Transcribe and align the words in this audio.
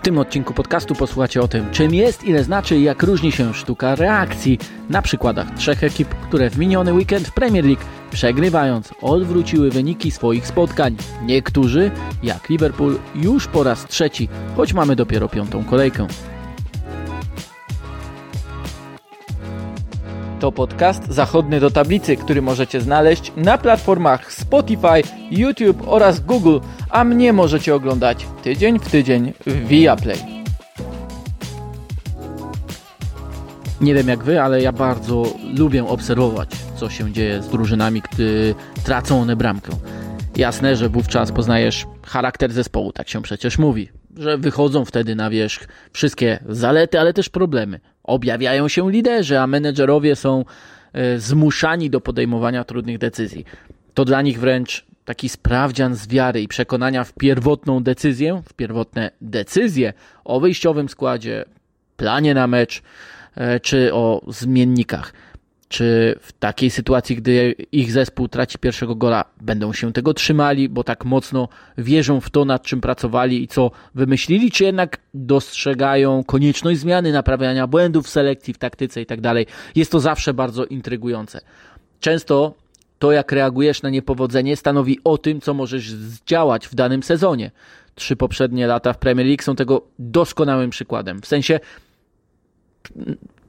W 0.00 0.02
tym 0.02 0.18
odcinku 0.18 0.54
podcastu 0.54 0.94
posłuchacie 0.94 1.40
o 1.40 1.48
tym, 1.48 1.70
czym 1.70 1.94
jest, 1.94 2.24
ile 2.24 2.44
znaczy 2.44 2.76
i 2.76 2.82
jak 2.82 3.02
różni 3.02 3.32
się 3.32 3.54
sztuka 3.54 3.94
reakcji 3.94 4.58
na 4.90 5.02
przykładach 5.02 5.54
trzech 5.54 5.84
ekip, 5.84 6.08
które 6.08 6.50
w 6.50 6.58
miniony 6.58 6.94
weekend 6.94 7.28
w 7.28 7.32
Premier 7.32 7.64
League 7.64 7.82
przegrywając 8.10 8.94
odwróciły 9.02 9.70
wyniki 9.70 10.10
swoich 10.10 10.46
spotkań. 10.46 10.96
Niektórzy, 11.22 11.90
jak 12.22 12.48
Liverpool, 12.48 12.98
już 13.14 13.46
po 13.46 13.62
raz 13.62 13.86
trzeci, 13.86 14.28
choć 14.56 14.72
mamy 14.72 14.96
dopiero 14.96 15.28
piątą 15.28 15.64
kolejkę. 15.64 16.06
To 20.40 20.52
podcast 20.52 21.08
zachodny 21.08 21.60
do 21.60 21.70
tablicy, 21.70 22.16
który 22.16 22.42
możecie 22.42 22.80
znaleźć 22.80 23.32
na 23.36 23.58
platformach 23.58 24.32
Spotify, 24.32 25.02
YouTube 25.30 25.82
oraz 25.86 26.20
Google, 26.20 26.58
a 26.90 27.04
mnie 27.04 27.32
możecie 27.32 27.74
oglądać 27.74 28.26
tydzień 28.42 28.78
w 28.78 28.90
tydzień 28.90 29.32
w 29.46 29.68
Viaplay. 29.68 30.18
Nie 33.80 33.94
wiem 33.94 34.08
jak 34.08 34.24
wy, 34.24 34.42
ale 34.42 34.62
ja 34.62 34.72
bardzo 34.72 35.22
lubię 35.58 35.86
obserwować, 35.86 36.50
co 36.76 36.90
się 36.90 37.12
dzieje 37.12 37.42
z 37.42 37.48
drużynami, 37.48 38.02
gdy 38.12 38.54
tracą 38.84 39.20
one 39.20 39.36
bramkę. 39.36 39.72
Jasne, 40.36 40.76
że 40.76 40.88
wówczas 40.88 41.32
poznajesz 41.32 41.86
charakter 42.06 42.52
zespołu, 42.52 42.92
tak 42.92 43.08
się 43.08 43.22
przecież 43.22 43.58
mówi, 43.58 43.88
że 44.16 44.38
wychodzą 44.38 44.84
wtedy 44.84 45.14
na 45.14 45.30
wierzch 45.30 45.68
wszystkie 45.92 46.38
zalety, 46.48 47.00
ale 47.00 47.12
też 47.12 47.28
problemy. 47.28 47.80
Objawiają 48.04 48.68
się 48.68 48.90
liderzy, 48.90 49.38
a 49.38 49.46
menedżerowie 49.46 50.16
są 50.16 50.44
e, 50.92 51.18
zmuszani 51.18 51.90
do 51.90 52.00
podejmowania 52.00 52.64
trudnych 52.64 52.98
decyzji. 52.98 53.44
To 53.94 54.04
dla 54.04 54.22
nich 54.22 54.40
wręcz 54.40 54.86
taki 55.04 55.28
sprawdzian 55.28 55.94
z 55.94 56.08
wiary 56.08 56.42
i 56.42 56.48
przekonania 56.48 57.04
w 57.04 57.12
pierwotną 57.12 57.82
decyzję, 57.82 58.42
w 58.46 58.52
pierwotne 58.52 59.10
decyzje 59.20 59.92
o 60.24 60.40
wyjściowym 60.40 60.88
składzie, 60.88 61.44
planie 61.96 62.34
na 62.34 62.46
mecz 62.46 62.82
e, 63.34 63.60
czy 63.60 63.94
o 63.94 64.22
zmiennikach. 64.28 65.12
Czy 65.70 66.18
w 66.20 66.32
takiej 66.32 66.70
sytuacji, 66.70 67.16
gdy 67.16 67.54
ich 67.72 67.92
zespół 67.92 68.28
traci 68.28 68.58
pierwszego 68.58 68.94
gola, 68.94 69.24
będą 69.40 69.72
się 69.72 69.92
tego 69.92 70.14
trzymali, 70.14 70.68
bo 70.68 70.84
tak 70.84 71.04
mocno 71.04 71.48
wierzą 71.78 72.20
w 72.20 72.30
to, 72.30 72.44
nad 72.44 72.62
czym 72.62 72.80
pracowali 72.80 73.42
i 73.42 73.48
co 73.48 73.70
wymyślili, 73.94 74.50
czy 74.50 74.64
jednak 74.64 74.98
dostrzegają 75.14 76.24
konieczność 76.24 76.80
zmiany, 76.80 77.12
naprawiania 77.12 77.66
błędów 77.66 78.06
w 78.06 78.08
selekcji, 78.08 78.54
w 78.54 78.58
taktyce 78.58 79.00
itd. 79.00 79.22
Tak 79.22 79.54
Jest 79.76 79.92
to 79.92 80.00
zawsze 80.00 80.34
bardzo 80.34 80.64
intrygujące. 80.64 81.40
Często 82.00 82.54
to, 82.98 83.12
jak 83.12 83.32
reagujesz 83.32 83.82
na 83.82 83.90
niepowodzenie, 83.90 84.56
stanowi 84.56 84.98
o 85.04 85.18
tym, 85.18 85.40
co 85.40 85.54
możesz 85.54 85.90
zdziałać 85.90 86.68
w 86.68 86.74
danym 86.74 87.02
sezonie. 87.02 87.50
Trzy 87.94 88.16
poprzednie 88.16 88.66
lata 88.66 88.92
w 88.92 88.98
Premier 88.98 89.26
League 89.26 89.42
są 89.42 89.56
tego 89.56 89.86
doskonałym 89.98 90.70
przykładem. 90.70 91.20
W 91.20 91.26
sensie 91.26 91.60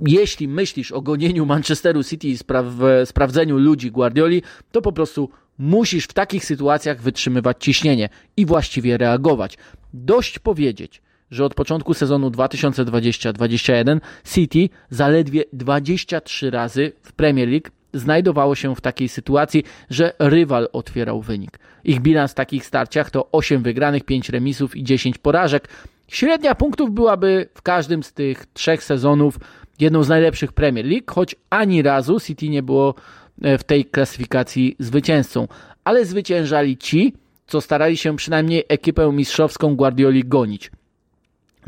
jeśli 0.08 0.48
myślisz 0.48 0.92
o 0.92 1.02
gonieniu 1.02 1.46
Manchesteru 1.46 2.04
City 2.04 2.28
i 2.28 2.38
spra- 2.38 3.06
sprawdzeniu 3.06 3.58
ludzi 3.58 3.92
Guardioli, 3.92 4.44
to 4.72 4.82
po 4.82 4.92
prostu 4.92 5.30
musisz 5.60 6.06
w 6.06 6.14
takich 6.14 6.46
sytuacjach 6.46 7.02
wytrzymywać 7.02 7.58
ciśnienie 7.60 8.10
i 8.38 8.46
właściwie 8.46 8.98
reagować. 8.98 9.58
Dość 9.94 10.40
powiedzieć, 10.40 11.02
że 11.32 11.46
od 11.46 11.54
początku 11.54 11.94
sezonu 11.94 12.30
2020-2021 12.30 14.00
City 14.34 14.70
zaledwie 14.90 15.44
23 15.54 16.52
razy 16.52 16.92
w 17.04 17.14
Premier 17.14 17.50
League 17.50 17.70
znajdowało 17.94 18.56
się 18.56 18.76
w 18.76 18.82
takiej 18.82 19.10
sytuacji, 19.10 19.64
że 19.90 20.14
rywal 20.20 20.70
otwierał 20.74 21.22
wynik. 21.22 21.60
Ich 21.84 22.02
bilans 22.02 22.32
w 22.32 22.36
takich 22.36 22.66
starciach 22.66 23.12
to 23.12 23.32
8 23.32 23.64
wygranych, 23.64 24.04
5 24.04 24.30
remisów 24.30 24.76
i 24.76 24.84
10 24.84 25.18
porażek. 25.18 25.68
Średnia 26.08 26.56
punktów 26.56 26.92
byłaby 26.92 27.50
w 27.54 27.62
każdym 27.62 28.04
z 28.04 28.14
tych 28.14 28.46
trzech 28.54 28.84
sezonów 28.84 29.40
jedną 29.82 30.04
z 30.04 30.10
najlepszych 30.10 30.54
Premier 30.54 30.86
League, 30.86 31.14
choć 31.14 31.36
ani 31.50 31.82
razu 31.82 32.20
City 32.20 32.50
nie 32.50 32.64
było 32.64 32.96
e, 33.42 33.58
w 33.58 33.64
tej 33.64 33.86
klasyfikacji 33.86 34.76
zwycięzcą. 34.80 35.48
Ale 35.84 36.06
zwyciężali 36.06 36.78
ci, 36.78 37.14
co 37.48 37.62
starali 37.62 37.98
się 37.98 38.16
przynajmniej 38.16 38.64
ekipę 38.70 39.12
mistrzowską 39.12 39.76
Guardioli 39.76 40.24
gonić. 40.24 40.72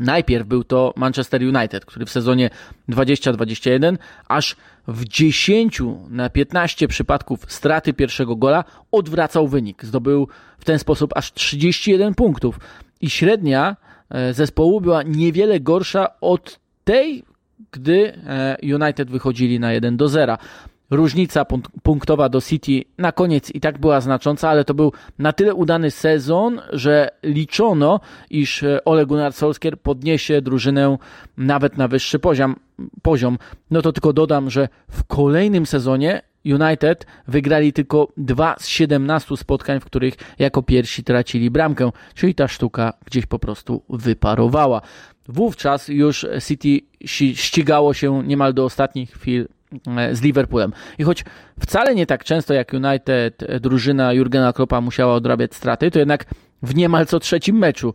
Najpierw 0.00 0.46
był 0.46 0.64
to 0.64 0.94
Manchester 0.96 1.42
United, 1.42 1.84
który 1.84 2.06
w 2.06 2.10
sezonie 2.10 2.50
2021 2.88 3.98
aż 4.28 4.56
w 4.88 5.04
10 5.04 5.82
na 6.08 6.30
15 6.30 6.88
przypadków 6.88 7.40
straty 7.48 7.92
pierwszego 7.92 8.36
gola 8.36 8.64
odwracał 8.92 9.48
wynik. 9.48 9.84
Zdobył 9.84 10.28
w 10.58 10.64
ten 10.64 10.78
sposób 10.78 11.12
aż 11.16 11.32
31 11.32 12.14
punktów 12.14 12.60
i 13.00 13.10
średnia 13.10 13.76
e, 14.10 14.34
zespołu 14.34 14.80
była 14.80 15.02
niewiele 15.02 15.60
gorsza 15.60 16.20
od 16.20 16.60
tej 16.84 17.24
gdy 17.72 18.12
e, 18.26 18.56
United 18.74 19.10
wychodzili 19.10 19.60
na 19.60 19.72
1 19.72 19.96
do 19.96 20.08
0. 20.08 20.36
Różnica 20.90 21.44
punktowa 21.82 22.28
do 22.28 22.40
City 22.40 22.84
na 22.98 23.12
koniec 23.12 23.50
i 23.50 23.60
tak 23.60 23.78
była 23.78 24.00
znacząca, 24.00 24.48
ale 24.48 24.64
to 24.64 24.74
był 24.74 24.92
na 25.18 25.32
tyle 25.32 25.54
udany 25.54 25.90
sezon, 25.90 26.60
że 26.72 27.08
liczono, 27.22 28.00
iż 28.30 28.62
e, 28.62 28.84
Ole 28.84 29.06
Gunnar 29.06 29.32
Solskjaer 29.32 29.80
podniesie 29.80 30.42
drużynę 30.42 30.96
nawet 31.36 31.78
na 31.78 31.88
wyższy 31.88 32.18
poziom. 32.18 32.56
poziom. 33.02 33.38
No 33.70 33.82
to 33.82 33.92
tylko 33.92 34.12
dodam, 34.12 34.50
że 34.50 34.68
w 34.90 35.04
kolejnym 35.04 35.66
sezonie 35.66 36.22
United 36.44 37.06
wygrali 37.28 37.72
tylko 37.72 38.08
dwa 38.16 38.56
z 38.58 38.66
17 38.66 39.36
spotkań, 39.36 39.80
w 39.80 39.84
których 39.84 40.14
jako 40.38 40.62
pierwsi 40.62 41.04
tracili 41.04 41.50
bramkę, 41.50 41.90
czyli 42.14 42.34
ta 42.34 42.48
sztuka 42.48 42.92
gdzieś 43.04 43.26
po 43.26 43.38
prostu 43.38 43.82
wyparowała. 43.88 44.80
Wówczas 45.28 45.88
już 45.88 46.26
City 46.48 46.80
ścigało 47.34 47.94
się 47.94 48.22
niemal 48.26 48.54
do 48.54 48.64
ostatnich 48.64 49.10
chwil 49.10 49.48
e, 49.86 50.14
z 50.14 50.22
Liverpoolem. 50.22 50.72
I 50.98 51.04
choć 51.04 51.24
wcale 51.60 51.94
nie 51.94 52.06
tak 52.06 52.24
często 52.24 52.54
jak 52.54 52.72
United 52.72 53.44
drużyna 53.60 54.12
Jurgena 54.12 54.52
Kloppa 54.52 54.80
musiała 54.80 55.14
odrabiać 55.14 55.54
straty, 55.54 55.90
to 55.90 55.98
jednak 55.98 56.24
w 56.62 56.74
niemal 56.74 57.06
co 57.06 57.20
trzecim 57.20 57.58
meczu 57.58 57.94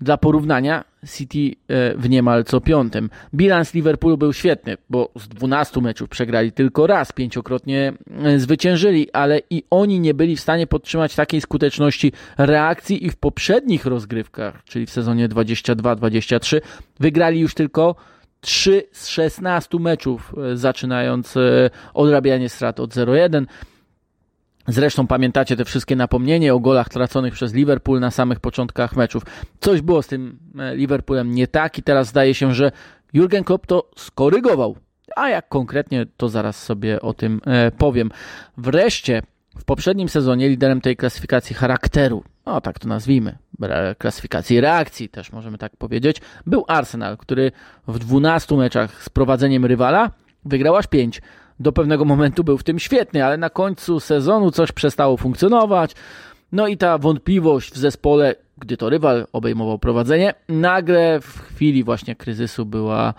dla 0.00 0.16
porównania, 0.16 0.84
City 1.06 1.56
e, 1.68 1.94
w 1.94 2.08
niemal 2.08 2.44
co 2.44 2.60
piątym. 2.60 3.10
Bilans 3.34 3.74
Liverpoolu 3.74 4.18
był 4.18 4.32
świetny, 4.32 4.76
bo 4.90 5.10
z 5.16 5.28
12 5.28 5.80
meczów 5.80 6.08
przegrali 6.08 6.52
tylko 6.52 6.86
raz, 6.86 7.12
pięciokrotnie 7.12 7.92
e, 8.24 8.38
zwyciężyli, 8.38 9.12
ale 9.12 9.40
i 9.50 9.62
oni 9.70 10.00
nie 10.00 10.14
byli 10.14 10.36
w 10.36 10.40
stanie 10.40 10.66
podtrzymać 10.66 11.14
takiej 11.14 11.40
skuteczności 11.40 12.12
reakcji 12.38 13.06
i 13.06 13.10
w 13.10 13.16
poprzednich 13.16 13.86
rozgrywkach, 13.86 14.64
czyli 14.64 14.86
w 14.86 14.90
sezonie 14.90 15.28
22-23, 15.28 16.60
wygrali 17.00 17.40
już 17.40 17.54
tylko 17.54 17.94
3 18.40 18.82
z 18.92 19.08
16 19.08 19.78
meczów, 19.78 20.34
e, 20.52 20.56
zaczynając 20.56 21.34
odrabianie 21.94 22.48
strat 22.48 22.80
od 22.80 22.94
0-1. 22.94 23.46
Zresztą 24.68 25.06
pamiętacie 25.06 25.56
te 25.56 25.64
wszystkie 25.64 25.96
napomnienia 25.96 26.54
o 26.54 26.60
golach 26.60 26.88
traconych 26.88 27.34
przez 27.34 27.54
Liverpool 27.54 28.00
na 28.00 28.10
samych 28.10 28.40
początkach 28.40 28.96
meczów. 28.96 29.22
Coś 29.60 29.80
było 29.80 30.02
z 30.02 30.06
tym 30.06 30.38
e, 30.58 30.76
Liverpoolem 30.76 31.34
nie 31.34 31.46
tak 31.46 31.78
i 31.78 31.82
teraz 31.82 32.08
zdaje 32.08 32.34
się, 32.34 32.54
że 32.54 32.72
Jurgen 33.12 33.44
Klopp 33.44 33.66
to 33.66 33.90
skorygował. 33.96 34.76
A 35.16 35.28
jak 35.28 35.48
konkretnie, 35.48 36.06
to 36.16 36.28
zaraz 36.28 36.62
sobie 36.62 37.00
o 37.00 37.14
tym 37.14 37.40
e, 37.46 37.70
powiem. 37.70 38.10
Wreszcie 38.56 39.22
w 39.58 39.64
poprzednim 39.64 40.08
sezonie 40.08 40.48
liderem 40.48 40.80
tej 40.80 40.96
klasyfikacji 40.96 41.56
charakteru, 41.56 42.24
no 42.46 42.60
tak 42.60 42.78
to 42.78 42.88
nazwijmy, 42.88 43.38
klasyfikacji 43.98 44.60
reakcji 44.60 45.08
też 45.08 45.32
możemy 45.32 45.58
tak 45.58 45.76
powiedzieć, 45.76 46.20
był 46.46 46.64
Arsenal, 46.68 47.16
który 47.16 47.52
w 47.88 47.98
12 47.98 48.56
meczach 48.56 49.02
z 49.02 49.08
prowadzeniem 49.08 49.64
rywala 49.64 50.10
wygrał 50.44 50.76
aż 50.76 50.86
5 50.86 51.22
do 51.60 51.72
pewnego 51.72 52.04
momentu 52.04 52.44
był 52.44 52.58
w 52.58 52.64
tym 52.64 52.78
świetny, 52.78 53.24
ale 53.24 53.36
na 53.36 53.50
końcu 53.50 54.00
sezonu 54.00 54.50
coś 54.50 54.72
przestało 54.72 55.16
funkcjonować. 55.16 55.92
No 56.52 56.66
i 56.66 56.76
ta 56.76 56.98
wątpliwość 56.98 57.72
w 57.72 57.76
zespole, 57.76 58.34
gdy 58.58 58.76
to 58.76 58.90
rywal 58.90 59.26
obejmował 59.32 59.78
prowadzenie, 59.78 60.34
nagle 60.48 61.20
w 61.20 61.40
chwili 61.40 61.84
właśnie 61.84 62.16
kryzysu 62.16 62.66
była 62.66 63.14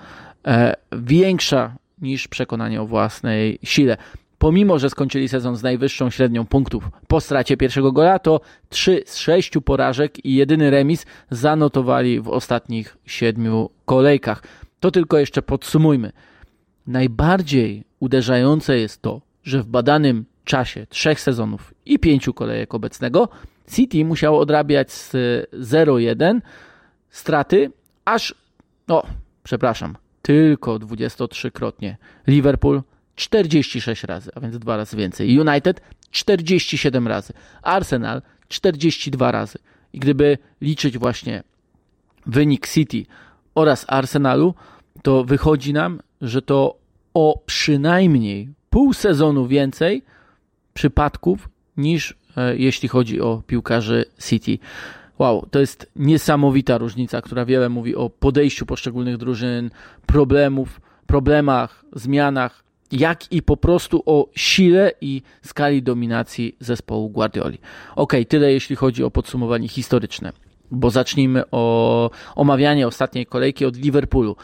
e, 0.47 0.75
większa 0.91 1.75
niż 2.01 2.27
przekonanie 2.27 2.81
o 2.81 2.85
własnej 2.85 3.59
sile. 3.63 3.97
Pomimo, 4.37 4.79
że 4.79 4.89
skończyli 4.89 5.29
sezon 5.29 5.55
z 5.55 5.63
najwyższą 5.63 6.09
średnią 6.09 6.45
punktów 6.45 6.89
po 7.07 7.21
stracie 7.21 7.57
pierwszego 7.57 7.91
gola, 7.91 8.19
to 8.19 8.41
3 8.69 9.03
z 9.05 9.17
6 9.17 9.51
porażek 9.65 10.25
i 10.25 10.35
jedyny 10.35 10.69
remis 10.69 11.05
zanotowali 11.29 12.21
w 12.21 12.29
ostatnich 12.29 12.97
siedmiu 13.05 13.69
kolejkach. 13.85 14.43
To 14.79 14.91
tylko 14.91 15.17
jeszcze 15.17 15.41
podsumujmy. 15.41 16.11
Najbardziej 16.87 17.83
uderzające 17.99 18.77
jest 18.77 19.01
to, 19.01 19.21
że 19.43 19.63
w 19.63 19.65
badanym 19.65 20.25
czasie 20.43 20.87
trzech 20.89 21.19
sezonów 21.19 21.73
i 21.85 21.99
pięciu 21.99 22.33
kolejek 22.33 22.73
obecnego 22.73 23.29
City 23.71 24.05
musiało 24.05 24.39
odrabiać 24.39 24.91
z 24.91 25.11
0-1 25.53 26.41
straty 27.09 27.71
aż, 28.05 28.35
no, 28.87 29.03
przepraszam, 29.43 29.97
tylko 30.21 30.79
23-krotnie. 30.79 31.95
Liverpool 32.27 32.81
46 33.15 34.03
razy, 34.03 34.31
a 34.35 34.39
więc 34.39 34.57
dwa 34.57 34.77
razy 34.77 34.97
więcej. 34.97 35.39
United 35.39 35.81
47 36.11 37.07
razy. 37.07 37.33
Arsenal 37.61 38.21
42 38.47 39.31
razy. 39.31 39.59
I 39.93 39.99
gdyby 39.99 40.37
liczyć 40.61 40.97
właśnie 40.97 41.43
wynik 42.25 42.67
City 42.67 43.05
oraz 43.55 43.85
Arsenalu, 43.87 44.53
to 45.01 45.23
wychodzi 45.23 45.73
nam, 45.73 45.99
że 46.21 46.41
to 46.41 46.77
o 47.13 47.41
przynajmniej 47.45 48.49
pół 48.69 48.93
sezonu 48.93 49.47
więcej 49.47 50.03
przypadków 50.73 51.49
niż 51.77 52.15
e, 52.37 52.57
jeśli 52.57 52.89
chodzi 52.89 53.21
o 53.21 53.41
piłkarzy 53.47 54.05
City. 54.29 54.57
Wow, 55.19 55.45
to 55.51 55.59
jest 55.59 55.91
niesamowita 55.95 56.77
różnica, 56.77 57.21
która 57.21 57.45
wiele 57.45 57.69
mówi 57.69 57.95
o 57.95 58.09
podejściu 58.09 58.65
poszczególnych 58.65 59.17
drużyn, 59.17 59.69
problemów, 60.05 60.81
problemach, 61.07 61.85
zmianach, 61.93 62.63
jak 62.91 63.31
i 63.31 63.41
po 63.41 63.57
prostu 63.57 64.03
o 64.05 64.29
sile 64.35 64.91
i 65.01 65.21
skali 65.41 65.83
dominacji 65.83 66.55
zespołu 66.59 67.09
Guardioli. 67.09 67.57
Ok, 67.95 68.13
tyle 68.27 68.53
jeśli 68.53 68.75
chodzi 68.75 69.03
o 69.03 69.11
podsumowanie 69.11 69.67
historyczne 69.67 70.31
bo 70.71 70.89
zacznijmy 70.89 71.43
o 71.51 72.09
omawianie 72.35 72.87
ostatniej 72.87 73.25
kolejki 73.25 73.65
od 73.65 73.77
Liverpoolu. 73.77 74.35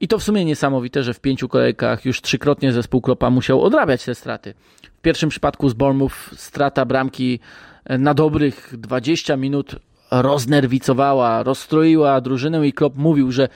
I 0.00 0.08
to 0.08 0.18
w 0.18 0.22
sumie 0.22 0.44
niesamowite, 0.44 1.02
że 1.02 1.14
w 1.14 1.20
pięciu 1.20 1.48
kolejkach 1.48 2.04
już 2.04 2.20
trzykrotnie 2.20 2.72
zespół 2.72 3.00
Klopa 3.00 3.30
musiał 3.30 3.62
odrabiać 3.62 4.04
te 4.04 4.14
straty. 4.14 4.54
W 4.98 5.00
pierwszym 5.02 5.30
przypadku 5.30 5.68
z 5.68 5.74
Bournemouth 5.74 6.14
strata 6.36 6.84
bramki 6.84 7.40
na 7.88 8.14
dobrych 8.14 8.74
20 8.78 9.36
minut 9.36 9.76
roznerwicowała, 10.10 11.42
rozstroiła 11.42 12.20
drużynę 12.20 12.68
i 12.68 12.72
Klopp 12.72 12.96
mówił, 12.96 13.32
że 13.32 13.48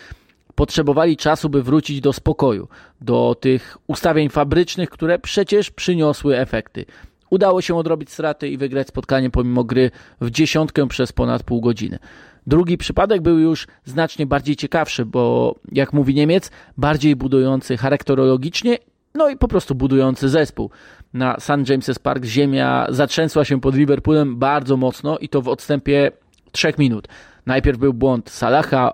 potrzebowali 0.55 1.17
czasu, 1.17 1.49
by 1.49 1.63
wrócić 1.63 2.01
do 2.01 2.13
spokoju, 2.13 2.69
do 3.01 3.37
tych 3.41 3.79
ustawień 3.87 4.29
fabrycznych, 4.29 4.91
które 4.91 5.19
przecież 5.19 5.71
przyniosły 5.71 6.39
efekty. 6.39 6.85
Udało 7.31 7.61
się 7.61 7.77
odrobić 7.77 8.11
straty 8.11 8.49
i 8.49 8.57
wygrać 8.57 8.89
spotkanie 8.89 9.31
pomimo 9.31 9.65
gry 9.65 9.91
w 10.21 10.31
dziesiątkę 10.31 10.89
przez 10.89 11.13
ponad 11.13 11.43
pół 11.43 11.61
godziny. 11.61 11.99
Drugi 12.47 12.79
przypadek 12.79 13.23
był 13.23 13.39
już 13.39 13.67
znacznie 13.85 14.27
bardziej 14.27 14.57
ciekawszy, 14.57 15.05
bo 15.05 15.55
jak 15.73 15.93
mówi 15.93 16.15
Niemiec, 16.15 16.51
bardziej 16.77 17.17
budujący 17.17 17.77
charakterologicznie, 17.77 18.79
no 19.15 19.29
i 19.29 19.37
po 19.37 19.49
prostu 19.49 19.75
budujący 19.75 20.29
zespół. 20.29 20.71
Na 21.13 21.37
St. 21.41 21.51
James's 21.51 21.99
Park 21.99 22.25
ziemia 22.25 22.87
zatrzęsła 22.89 23.45
się 23.45 23.61
pod 23.61 23.75
Liverpoolem 23.75 24.37
bardzo 24.37 24.77
mocno 24.77 25.19
i 25.19 25.29
to 25.29 25.43
w 25.43 25.49
odstępie 25.49 26.13
trzech 26.53 26.79
minut. 26.79 27.09
Najpierw 27.47 27.79
był 27.79 27.95
błąd 27.95 28.31
Salaha 28.31 28.93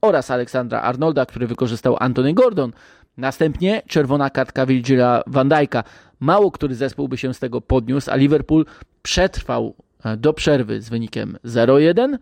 oraz 0.00 0.30
Aleksandra 0.30 0.80
Arnolda, 0.80 1.26
który 1.26 1.46
wykorzystał 1.46 1.96
Anthony 2.00 2.34
Gordon. 2.34 2.72
Następnie 3.20 3.82
czerwona 3.86 4.30
kartka 4.30 4.66
Virgila 4.66 5.22
van 5.26 5.48
Dijk'a. 5.48 5.82
Mało 6.20 6.50
który 6.50 6.74
zespół 6.74 7.08
by 7.08 7.16
się 7.18 7.34
z 7.34 7.38
tego 7.38 7.60
podniósł, 7.60 8.10
a 8.10 8.16
Liverpool 8.16 8.66
przetrwał 9.02 9.74
e, 10.04 10.16
do 10.16 10.32
przerwy 10.32 10.82
z 10.82 10.88
wynikiem 10.88 11.38
0-1 11.44 12.18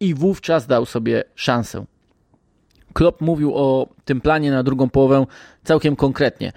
i 0.00 0.14
wówczas 0.14 0.66
dał 0.66 0.86
sobie 0.86 1.24
szansę. 1.34 1.84
Klopp 2.92 3.20
mówił 3.20 3.54
o 3.54 3.88
tym 4.04 4.20
planie 4.20 4.50
na 4.50 4.62
drugą 4.62 4.90
połowę 4.90 5.26
całkiem 5.64 5.96
konkretnie, 5.96 6.52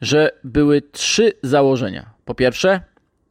że 0.00 0.30
były 0.44 0.82
trzy 0.82 1.32
założenia. 1.42 2.10
Po 2.24 2.34
pierwsze, 2.34 2.80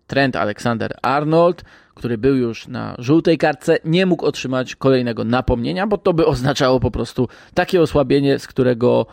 Trent 0.08 0.36
Alexander 0.36 0.98
Arnold, 1.02 1.64
który 1.94 2.18
był 2.18 2.36
już 2.36 2.68
na 2.68 2.96
żółtej 2.98 3.38
kartce, 3.38 3.78
nie 3.86 4.06
mógł 4.06 4.26
otrzymać 4.26 4.76
kolejnego 4.76 5.24
napomnienia, 5.24 5.88
bo 5.88 5.98
to 5.98 6.14
by 6.14 6.26
oznaczało 6.26 6.80
po 6.80 6.92
prostu 6.92 7.28
takie 7.54 7.82
osłabienie, 7.82 8.40
z 8.40 8.48
którego 8.48 9.06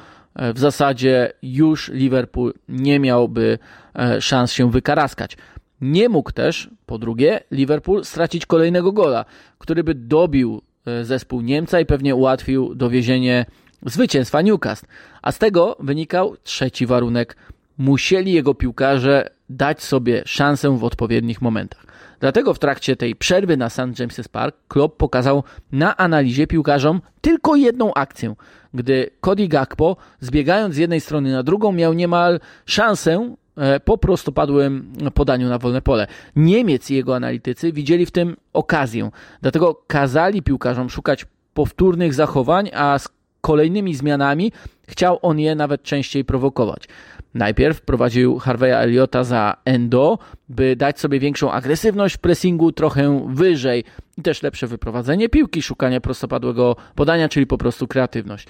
w 0.55 0.59
zasadzie 0.59 1.33
już 1.43 1.89
Liverpool 1.89 2.55
nie 2.69 3.01
miałby 3.01 3.59
e, 3.95 4.21
szans 4.21 4.53
się 4.53 4.71
wykaraskać. 4.71 5.37
Nie 5.81 6.09
mógł 6.09 6.33
też, 6.33 6.71
po 6.87 6.99
drugie, 6.99 7.41
Liverpool 7.51 8.05
stracić 8.05 8.47
kolejnego 8.47 8.93
gola, 8.93 9.25
który 9.59 9.85
by 9.85 9.95
dobił 9.95 10.63
e, 10.87 11.05
zespół 11.05 11.41
Niemca 11.41 11.81
i 11.81 11.87
pewnie 11.87 12.15
ułatwił 12.15 12.75
dowiezienie 12.75 13.47
zwycięstwa 13.87 14.43
Newcastle. 14.43 14.87
A 15.23 15.33
z 15.33 15.39
tego 15.39 15.77
wynikał 15.81 16.37
trzeci 16.43 16.87
warunek. 16.87 17.37
Musieli 17.79 18.33
jego 18.33 18.55
piłkarze 18.55 19.31
dać 19.51 19.83
sobie 19.83 20.23
szansę 20.27 20.79
w 20.79 20.85
odpowiednich 20.85 21.43
momentach. 21.43 21.87
Dlatego 22.21 22.55
w 22.55 22.59
trakcie 22.59 22.97
tej 22.97 23.17
przerwy 23.17 23.57
na 23.57 23.71
St. 23.71 23.79
James's 23.79 24.29
Park 24.29 24.57
Klopp 24.69 24.97
pokazał 24.97 25.45
na 25.73 25.97
analizie 25.97 26.47
piłkarzom 26.47 27.01
tylko 27.21 27.57
jedną 27.57 27.95
akcję, 27.95 28.35
gdy 28.75 29.11
Cody 29.21 29.49
Gakpo 29.49 29.97
zbiegając 30.21 30.75
z 30.75 30.79
jednej 30.79 31.01
strony 31.01 31.33
na 31.33 31.43
drugą 31.43 31.73
miał 31.73 31.93
niemal 31.93 32.41
szansę 32.67 33.35
e, 33.57 33.81
po 33.81 33.99
prostopadłym 33.99 34.93
podaniu 35.15 35.49
na 35.49 35.59
wolne 35.59 35.83
pole. 35.83 36.07
Niemiec 36.37 36.91
i 36.91 36.95
jego 36.95 37.17
analitycy 37.17 37.73
widzieli 37.73 38.07
w 38.07 38.11
tym 38.11 38.37
okazję, 38.53 39.11
dlatego 39.43 39.83
kazali 39.87 40.43
piłkarzom 40.43 40.91
szukać 40.91 41.27
powtórnych 41.55 42.15
zachowań, 42.15 42.71
a 42.75 42.99
z 42.99 43.09
kolejnymi 43.41 43.95
zmianami 43.95 44.53
chciał 44.87 45.19
on 45.23 45.39
je 45.39 45.55
nawet 45.55 45.83
częściej 45.83 46.25
prowokować. 46.25 46.89
Najpierw 47.35 47.81
prowadził 47.81 48.39
Harveya 48.39 48.73
Eliota 48.73 49.25
za 49.25 49.57
Endo, 49.65 50.19
by 50.49 50.77
dać 50.77 51.01
sobie 51.01 51.21
większą 51.21 51.53
agresywność 51.53 52.15
w 52.15 52.19
pressingu 52.19 52.73
trochę 52.73 53.27
wyżej 53.29 53.85
i 54.19 54.23
też 54.23 54.43
lepsze 54.43 54.67
wyprowadzenie 54.67 55.29
piłki, 55.29 55.63
szukanie 55.63 56.01
prostopadłego 56.01 56.77
podania, 56.95 57.29
czyli 57.29 57.47
po 57.47 57.59
prostu 57.59 57.87
kreatywność. 57.87 58.47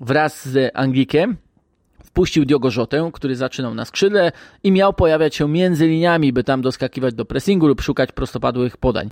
Wraz 0.00 0.48
z 0.48 0.70
Anglikiem 0.74 1.36
wpuścił 2.04 2.44
Diogo 2.44 2.70
Rzotę, 2.70 3.10
który 3.12 3.36
zaczynał 3.36 3.74
na 3.74 3.84
skrzydle 3.84 4.32
i 4.62 4.72
miał 4.72 4.92
pojawiać 4.92 5.34
się 5.34 5.48
między 5.48 5.86
liniami, 5.86 6.32
by 6.32 6.44
tam 6.44 6.62
doskakiwać 6.62 7.14
do 7.14 7.24
pressingu 7.24 7.66
lub 7.66 7.80
szukać 7.80 8.12
prostopadłych 8.12 8.76
podań. 8.76 9.08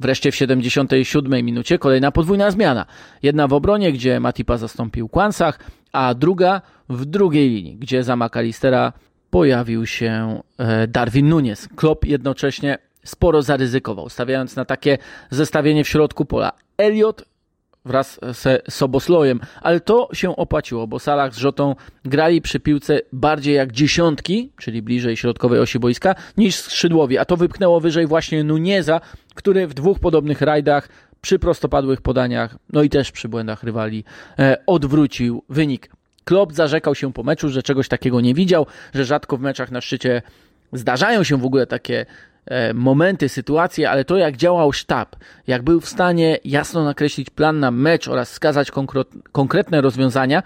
Wreszcie 0.00 0.32
w 0.32 0.36
77 0.36 1.44
minucie 1.44 1.78
kolejna 1.78 2.12
podwójna 2.12 2.50
zmiana. 2.50 2.86
Jedna 3.22 3.48
w 3.48 3.52
obronie, 3.52 3.92
gdzie 3.92 4.20
Matipa 4.20 4.56
zastąpił 4.56 5.08
Kłansach, 5.08 5.58
a 5.92 6.14
druga 6.14 6.60
w 6.88 7.04
drugiej 7.04 7.50
linii, 7.50 7.76
gdzie 7.76 8.04
za 8.04 8.16
McAllistera 8.16 8.92
pojawił 9.30 9.86
się 9.86 10.42
e, 10.58 10.86
Darwin 10.86 11.28
Nunes. 11.28 11.68
Klopp 11.76 12.04
jednocześnie 12.04 12.78
sporo 13.04 13.42
zaryzykował, 13.42 14.08
stawiając 14.08 14.56
na 14.56 14.64
takie 14.64 14.98
zestawienie 15.30 15.84
w 15.84 15.88
środku 15.88 16.24
pola. 16.24 16.52
Elliot 16.78 17.24
wraz 17.86 18.20
z 18.32 18.74
Soboslojem, 18.74 19.40
ale 19.60 19.80
to 19.80 20.08
się 20.12 20.36
opłaciło, 20.36 20.86
bo 20.86 20.98
Salah 20.98 21.34
z 21.34 21.38
Rzotą 21.38 21.74
grali 22.04 22.42
przy 22.42 22.60
piłce 22.60 23.00
bardziej 23.12 23.54
jak 23.54 23.72
dziesiątki, 23.72 24.52
czyli 24.58 24.82
bliżej 24.82 25.16
środkowej 25.16 25.60
osi 25.60 25.78
boiska, 25.78 26.14
niż 26.36 26.56
skrzydłowi, 26.56 27.18
a 27.18 27.24
to 27.24 27.36
wypchnęło 27.36 27.80
wyżej 27.80 28.06
właśnie 28.06 28.44
Nuneza, 28.44 29.00
który 29.36 29.66
w 29.66 29.74
dwóch 29.74 29.98
podobnych 29.98 30.40
rajdach 30.40 30.88
przy 31.20 31.38
prostopadłych 31.38 32.00
podaniach, 32.00 32.56
no 32.72 32.82
i 32.82 32.88
też 32.88 33.12
przy 33.12 33.28
błędach 33.28 33.62
rywali, 33.62 34.04
e, 34.38 34.56
odwrócił 34.66 35.42
wynik. 35.48 35.90
Klopp 36.24 36.52
zarzekał 36.52 36.94
się 36.94 37.12
po 37.12 37.22
meczu, 37.22 37.48
że 37.48 37.62
czegoś 37.62 37.88
takiego 37.88 38.20
nie 38.20 38.34
widział, 38.34 38.66
że 38.94 39.04
rzadko 39.04 39.36
w 39.36 39.40
meczach 39.40 39.70
na 39.70 39.80
szczycie 39.80 40.22
zdarzają 40.72 41.24
się 41.24 41.36
w 41.36 41.44
ogóle 41.44 41.66
takie 41.66 42.06
e, 42.46 42.74
momenty, 42.74 43.28
sytuacje, 43.28 43.90
ale 43.90 44.04
to 44.04 44.16
jak 44.16 44.36
działał 44.36 44.72
sztab, 44.72 45.16
jak 45.46 45.62
był 45.62 45.80
w 45.80 45.88
stanie 45.88 46.38
jasno 46.44 46.84
nakreślić 46.84 47.30
plan 47.30 47.60
na 47.60 47.70
mecz 47.70 48.08
oraz 48.08 48.30
wskazać 48.30 48.70
konkretne 49.32 49.80
rozwiązania 49.80 50.42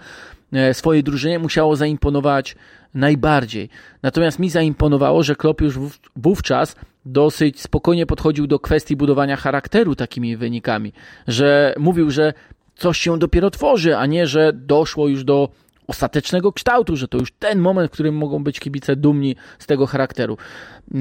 swojej 0.73 1.03
drużynie, 1.03 1.39
musiało 1.39 1.75
zaimponować 1.75 2.55
najbardziej. 2.93 3.69
Natomiast 4.03 4.39
mi 4.39 4.49
zaimponowało, 4.49 5.23
że 5.23 5.35
Klopp 5.35 5.61
już 5.61 5.79
wówczas 6.15 6.75
dosyć 7.05 7.61
spokojnie 7.61 8.05
podchodził 8.05 8.47
do 8.47 8.59
kwestii 8.59 8.95
budowania 8.95 9.35
charakteru 9.35 9.95
takimi 9.95 10.37
wynikami, 10.37 10.93
że 11.27 11.75
mówił, 11.79 12.11
że 12.11 12.33
coś 12.75 12.97
się 12.97 13.19
dopiero 13.19 13.51
tworzy, 13.51 13.97
a 13.97 14.05
nie, 14.05 14.27
że 14.27 14.53
doszło 14.53 15.07
już 15.07 15.23
do 15.23 15.49
ostatecznego 15.87 16.53
kształtu, 16.53 16.95
że 16.95 17.07
to 17.07 17.17
już 17.17 17.31
ten 17.31 17.59
moment, 17.59 17.91
w 17.91 17.93
którym 17.93 18.15
mogą 18.15 18.43
być 18.43 18.59
kibice 18.59 18.95
dumni 18.95 19.35
z 19.59 19.65
tego 19.65 19.85
charakteru. 19.85 20.37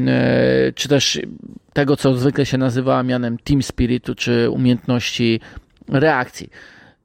E, 0.06 0.72
czy 0.74 0.88
też 0.88 1.20
tego, 1.72 1.96
co 1.96 2.14
zwykle 2.14 2.46
się 2.46 2.58
nazywa 2.58 3.02
mianem 3.02 3.38
team 3.38 3.62
spiritu, 3.62 4.14
czy 4.14 4.50
umiejętności 4.50 5.40
reakcji. 5.88 6.50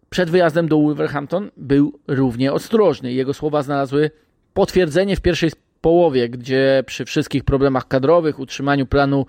Przed 0.09 0.29
wyjazdem 0.29 0.67
do 0.67 0.79
Wolverhampton 0.79 1.51
był 1.57 2.00
równie 2.07 2.53
ostrożny. 2.53 3.13
Jego 3.13 3.33
słowa 3.33 3.63
znalazły 3.63 4.12
potwierdzenie 4.53 5.15
w 5.15 5.21
pierwszej 5.21 5.51
połowie, 5.81 6.29
gdzie 6.29 6.83
przy 6.85 7.05
wszystkich 7.05 7.43
problemach 7.43 7.88
kadrowych, 7.88 8.39
utrzymaniu 8.39 8.85
planu 8.85 9.25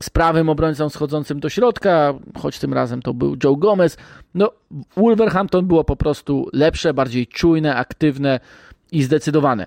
z 0.00 0.10
prawym 0.10 0.48
obrońcą 0.48 0.88
schodzącym 0.88 1.40
do 1.40 1.48
środka, 1.48 2.14
choć 2.38 2.58
tym 2.58 2.74
razem 2.74 3.02
to 3.02 3.14
był 3.14 3.36
Joe 3.44 3.56
Gomez. 3.56 3.96
No, 4.34 4.50
Wolverhampton 4.96 5.66
było 5.66 5.84
po 5.84 5.96
prostu 5.96 6.48
lepsze, 6.52 6.94
bardziej 6.94 7.26
czujne, 7.26 7.76
aktywne 7.76 8.40
i 8.92 9.02
zdecydowane. 9.02 9.66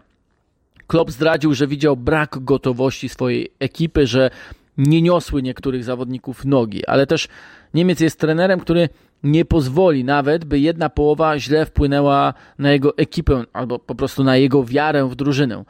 Klopp 0.87 1.11
zdradził, 1.11 1.53
że 1.53 1.67
widział 1.67 1.97
brak 1.97 2.37
gotowości 2.41 3.09
swojej 3.09 3.51
ekipy, 3.59 4.07
że 4.07 4.29
nie 4.77 5.01
niosły 5.01 5.41
niektórych 5.41 5.83
zawodników 5.83 6.45
nogi, 6.45 6.85
ale 6.85 7.07
też 7.07 7.27
Niemiec 7.75 7.99
jest 7.99 8.19
trenerem, 8.19 8.59
który 8.59 8.89
nie 9.23 9.45
pozwoli 9.45 10.03
nawet, 10.03 10.45
by 10.45 10.59
jedna 10.59 10.89
połowa 10.89 11.39
źle 11.39 11.65
wpłynęła 11.65 12.33
na 12.59 12.71
jego 12.71 12.97
ekipę 12.97 13.43
albo 13.53 13.79
po 13.79 13.95
prostu 13.95 14.23
na 14.23 14.37
jego 14.37 14.63
wiarę 14.63 15.09
w 15.09 15.15
drużynę. 15.15 15.63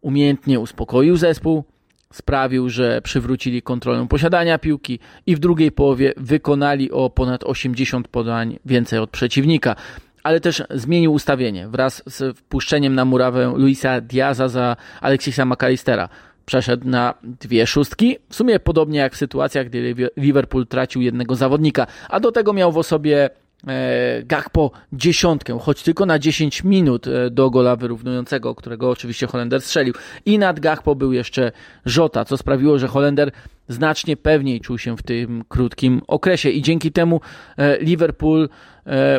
Umiejętnie 0.00 0.60
uspokoił 0.60 1.16
zespół, 1.16 1.64
sprawił, 2.12 2.68
że 2.68 3.02
przywrócili 3.02 3.62
kontrolę 3.62 4.06
posiadania 4.08 4.58
piłki 4.58 4.98
i 5.26 5.36
w 5.36 5.38
drugiej 5.38 5.72
połowie 5.72 6.12
wykonali 6.16 6.90
o 6.90 7.10
ponad 7.10 7.44
80 7.44 8.08
podań 8.08 8.58
więcej 8.64 8.98
od 8.98 9.10
przeciwnika. 9.10 9.76
Ale 10.22 10.40
też 10.40 10.62
zmienił 10.70 11.12
ustawienie 11.12 11.68
wraz 11.68 12.02
z 12.06 12.38
wpuszczeniem 12.38 12.94
na 12.94 13.04
murawę 13.04 13.52
Luisa 13.56 14.00
Diaza 14.00 14.48
za 14.48 14.76
Alexisa 15.00 15.44
McAllistera. 15.44 16.08
Przeszedł 16.50 16.88
na 16.88 17.14
dwie 17.22 17.66
szóstki, 17.66 18.16
w 18.28 18.34
sumie 18.34 18.60
podobnie 18.60 18.98
jak 18.98 19.14
w 19.14 19.16
sytuacjach, 19.16 19.66
gdy 19.66 19.94
Liverpool 20.16 20.66
tracił 20.66 21.02
jednego 21.02 21.34
zawodnika, 21.34 21.86
a 22.08 22.20
do 22.20 22.32
tego 22.32 22.52
miał 22.52 22.72
w 22.72 22.78
osobie 22.78 23.30
E, 23.66 24.22
Gakpo 24.24 24.70
dziesiątkę, 24.92 25.58
choć 25.60 25.82
tylko 25.82 26.06
na 26.06 26.18
10 26.18 26.64
minut 26.64 27.06
e, 27.06 27.30
do 27.30 27.50
gola 27.50 27.76
wyrównującego, 27.76 28.54
którego 28.54 28.90
oczywiście 28.90 29.26
Holender 29.26 29.60
strzelił. 29.60 29.94
I 30.26 30.38
nad 30.38 30.60
Gakpo 30.60 30.94
był 30.94 31.12
jeszcze 31.12 31.52
Żota, 31.86 32.24
co 32.24 32.36
sprawiło, 32.36 32.78
że 32.78 32.88
Holender 32.88 33.30
znacznie 33.68 34.16
pewniej 34.16 34.60
czuł 34.60 34.78
się 34.78 34.96
w 34.96 35.02
tym 35.02 35.44
krótkim 35.48 36.02
okresie 36.06 36.50
i 36.50 36.62
dzięki 36.62 36.92
temu 36.92 37.20
e, 37.56 37.78
Liverpool 37.78 38.48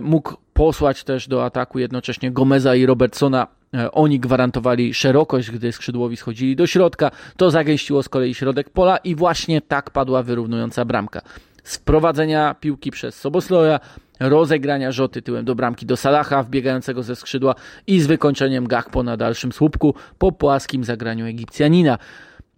mógł 0.02 0.34
posłać 0.54 1.04
też 1.04 1.28
do 1.28 1.46
ataku 1.46 1.80
jednocześnie 1.80 2.32
Gomeza 2.32 2.76
i 2.76 2.86
Robertsona. 2.86 3.48
Oni 3.92 4.20
gwarantowali 4.20 4.94
szerokość, 4.94 5.52
gdy 5.52 5.72
skrzydłowi 5.72 6.18
schodzili 6.18 6.56
do 6.56 6.68
środka. 6.68 7.12
To 7.38 7.52
zagęściło 7.52 8.04
z 8.04 8.10
kolei 8.10 8.34
środek 8.34 8.70
pola 8.70 8.98
i 8.98 9.16
właśnie 9.16 9.62
tak 9.62 9.90
padła 9.90 10.24
wyrównująca 10.24 10.86
bramka. 10.86 11.22
Sprowadzenia 11.64 12.56
piłki 12.60 12.92
przez 12.92 13.16
Sobosloja, 13.16 13.80
rozegrania 14.20 14.92
Rzoty 14.92 15.22
tyłem 15.22 15.46
do 15.46 15.56
bramki 15.56 15.86
do 15.86 15.98
Salaha 15.98 16.44
wbiegającego 16.44 17.04
ze 17.04 17.16
skrzydła 17.16 17.56
i 17.88 18.00
z 18.00 18.08
wykończeniem 18.08 18.68
Gakpo 18.68 19.04
na 19.04 19.18
dalszym 19.18 19.52
słupku 19.52 19.96
po 20.18 20.32
płaskim 20.32 20.84
zagraniu 20.84 21.26
Egipcjanina. 21.26 21.98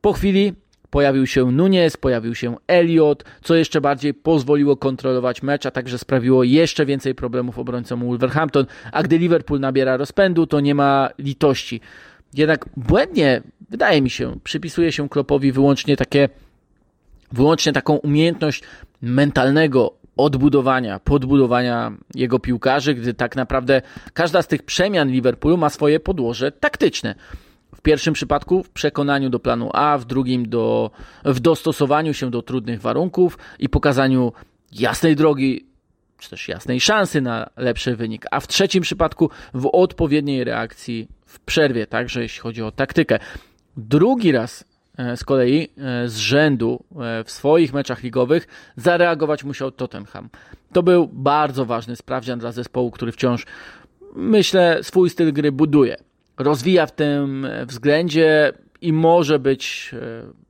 Po 0.01 0.13
chwili 0.13 0.53
pojawił 0.93 1.27
się 1.27 1.51
Nunes, 1.51 1.97
pojawił 1.97 2.35
się 2.35 2.55
Elliot, 2.67 3.23
co 3.41 3.55
jeszcze 3.55 3.81
bardziej 3.81 4.13
pozwoliło 4.13 4.77
kontrolować 4.77 5.43
mecz, 5.43 5.65
a 5.65 5.71
także 5.71 5.97
sprawiło 5.97 6.43
jeszcze 6.43 6.85
więcej 6.85 7.15
problemów 7.15 7.59
obrońcom 7.59 8.05
Wolverhampton, 8.05 8.65
a 8.91 9.03
gdy 9.03 9.17
Liverpool 9.17 9.59
nabiera 9.59 9.97
rozpędu, 9.97 10.47
to 10.47 10.59
nie 10.59 10.75
ma 10.75 11.09
litości. 11.19 11.81
Jednak 12.33 12.65
błędnie, 12.77 13.41
wydaje 13.69 14.01
mi 14.01 14.09
się, 14.09 14.39
przypisuje 14.43 14.91
się 14.91 15.09
Klopowi 15.09 15.51
wyłącznie 15.51 15.97
takie 15.97 16.29
wyłącznie 17.31 17.73
taką 17.73 17.95
umiejętność 17.95 18.63
mentalnego 19.01 19.93
odbudowania, 20.17 21.00
podbudowania 21.00 21.91
jego 22.15 22.39
piłkarzy, 22.39 22.93
gdy 22.93 23.13
tak 23.13 23.35
naprawdę 23.35 23.81
każda 24.13 24.41
z 24.41 24.47
tych 24.47 24.63
przemian 24.63 25.09
Liverpoolu 25.09 25.57
ma 25.57 25.69
swoje 25.69 26.00
podłoże 26.00 26.51
taktyczne. 26.51 27.15
Pierwszym 27.83 28.13
przypadku 28.13 28.63
w 28.63 28.69
przekonaniu 28.69 29.29
do 29.29 29.39
planu 29.39 29.69
A, 29.73 29.97
w 29.97 30.05
drugim 30.05 30.49
do, 30.49 30.91
w 31.25 31.39
dostosowaniu 31.39 32.13
się 32.13 32.31
do 32.31 32.41
trudnych 32.41 32.81
warunków 32.81 33.37
i 33.59 33.69
pokazaniu 33.69 34.33
jasnej 34.71 35.15
drogi, 35.15 35.65
czy 36.19 36.29
też 36.29 36.47
jasnej 36.47 36.79
szansy 36.79 37.21
na 37.21 37.49
lepszy 37.57 37.95
wynik, 37.95 38.25
a 38.31 38.39
w 38.39 38.47
trzecim 38.47 38.83
przypadku 38.83 39.29
w 39.53 39.69
odpowiedniej 39.73 40.43
reakcji 40.43 41.07
w 41.25 41.39
przerwie, 41.39 41.87
także 41.87 42.21
jeśli 42.21 42.41
chodzi 42.41 42.63
o 42.63 42.71
taktykę. 42.71 43.19
Drugi 43.77 44.31
raz 44.31 44.65
E, 44.97 45.17
z 45.17 45.23
kolei 45.23 45.69
e, 45.77 46.09
z 46.09 46.17
rzędu 46.17 46.83
e, 47.01 47.23
w 47.23 47.31
swoich 47.31 47.73
meczach 47.73 48.03
ligowych 48.03 48.47
zareagować 48.75 49.43
musiał 49.43 49.71
Tottenham. 49.71 50.29
To 50.73 50.83
był 50.83 51.07
bardzo 51.07 51.65
ważny 51.65 51.95
sprawdzian 51.95 52.39
dla 52.39 52.51
zespołu, 52.51 52.91
który 52.91 53.11
wciąż, 53.11 53.45
myślę, 54.15 54.79
swój 54.81 55.09
styl 55.09 55.33
gry 55.33 55.51
buduje. 55.51 55.97
Rozwija 56.37 56.85
w 56.85 56.91
tym 56.91 57.47
względzie 57.65 58.53
i 58.81 58.93
może 58.93 59.39
być 59.39 59.91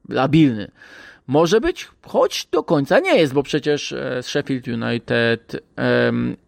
labilny. 0.10 0.72
Może 1.28 1.62
być, 1.62 1.88
choć 2.08 2.48
do 2.52 2.64
końca 2.64 3.00
nie 3.00 3.18
jest, 3.18 3.34
bo 3.34 3.44
przecież 3.44 3.96
Sheffield 4.22 4.68
United 4.68 5.64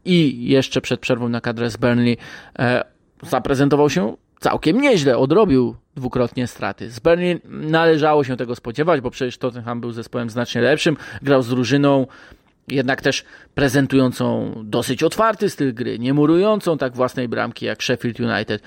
i 0.06 0.50
jeszcze 0.50 0.82
przed 0.82 1.00
przerwą 1.00 1.30
na 1.30 1.42
kadrę 1.42 1.70
z 1.70 1.78
Burnley 1.78 2.18
zaprezentował 3.24 3.90
się 3.90 4.18
całkiem 4.40 4.82
nieźle, 4.82 5.18
odrobił 5.18 5.76
dwukrotnie 5.96 6.48
straty. 6.48 6.90
Z 6.90 7.00
Burnley 7.00 7.42
należało 7.46 8.24
się 8.24 8.38
tego 8.38 8.56
spodziewać, 8.56 9.02
bo 9.02 9.12
przecież 9.12 9.38
Tottenham 9.38 9.82
był 9.82 9.92
zespołem 9.92 10.30
znacznie 10.30 10.62
lepszym, 10.62 10.98
grał 11.22 11.42
z 11.42 11.50
drużyną 11.50 12.08
jednak 12.68 13.02
też 13.02 13.26
prezentującą 13.54 14.54
dosyć 14.64 15.04
otwarty 15.04 15.50
styl 15.50 15.74
gry, 15.74 16.00
nie 16.00 16.14
murującą 16.14 16.78
tak 16.78 16.96
własnej 16.96 17.28
bramki 17.28 17.66
jak 17.66 17.84
Sheffield 17.84 18.20
United. 18.20 18.64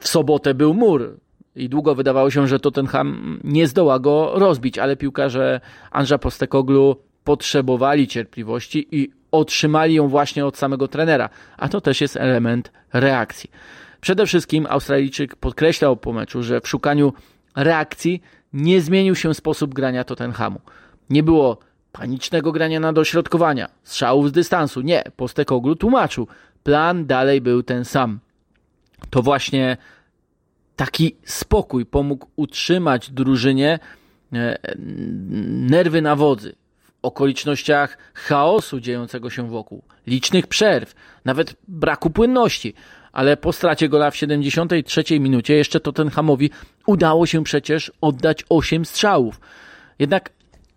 W 0.00 0.08
sobotę 0.08 0.54
był 0.54 0.74
mur 0.74 1.20
i 1.56 1.68
długo 1.68 1.94
wydawało 1.94 2.30
się, 2.30 2.48
że 2.48 2.60
Tottenham 2.60 3.40
nie 3.44 3.66
zdoła 3.66 3.98
go 3.98 4.32
rozbić, 4.34 4.78
ale 4.78 4.96
piłkarze 4.96 5.60
Anża 5.90 6.18
Postekoglu 6.18 6.96
potrzebowali 7.24 8.08
cierpliwości 8.08 8.88
i 8.90 9.10
otrzymali 9.30 9.94
ją 9.94 10.08
właśnie 10.08 10.46
od 10.46 10.56
samego 10.56 10.88
trenera, 10.88 11.28
a 11.56 11.68
to 11.68 11.80
też 11.80 12.00
jest 12.00 12.16
element 12.16 12.72
reakcji. 12.92 13.50
Przede 14.00 14.26
wszystkim 14.26 14.66
Australijczyk 14.70 15.36
podkreślał 15.36 15.96
po 15.96 16.12
meczu, 16.12 16.42
że 16.42 16.60
w 16.60 16.68
szukaniu 16.68 17.12
reakcji 17.56 18.22
nie 18.52 18.80
zmienił 18.80 19.14
się 19.14 19.34
sposób 19.34 19.74
grania 19.74 20.04
Tottenhamu. 20.04 20.60
Nie 21.10 21.22
było 21.22 21.58
panicznego 21.92 22.52
grania 22.52 22.80
na 22.80 22.92
dośrodkowania, 22.92 23.68
strzałów 23.82 24.28
z 24.28 24.32
dystansu. 24.32 24.80
Nie, 24.80 25.04
Postekoglu 25.16 25.76
tłumaczył. 25.76 26.26
Plan 26.62 27.06
dalej 27.06 27.40
był 27.40 27.62
ten 27.62 27.84
sam. 27.84 28.20
To 29.10 29.22
właśnie 29.22 29.76
taki 30.76 31.16
spokój 31.24 31.86
pomógł 31.86 32.26
utrzymać 32.36 33.10
drużynie 33.10 33.78
e, 34.32 34.58
nerwy 35.48 36.02
na 36.02 36.16
wodzy 36.16 36.54
w 36.78 36.90
okolicznościach 37.02 37.98
chaosu 38.14 38.80
dziejącego 38.80 39.30
się 39.30 39.48
wokół, 39.48 39.82
licznych 40.06 40.46
przerw, 40.46 40.94
nawet 41.24 41.54
braku 41.68 42.10
płynności 42.10 42.74
ale 43.12 43.36
po 43.36 43.52
stracie 43.52 43.88
gola 43.88 44.10
w 44.10 44.16
73 44.16 45.20
minucie 45.20 45.54
jeszcze 45.54 45.80
Tottenhamowi 45.80 46.50
udało 46.86 47.26
się 47.26 47.44
przecież 47.44 47.92
oddać 48.00 48.44
8 48.48 48.84
strzałów. 48.84 49.40
Jednak 49.98 50.30